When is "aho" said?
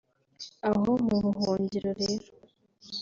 0.69-0.91